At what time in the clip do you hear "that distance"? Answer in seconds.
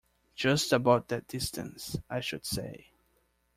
1.09-1.95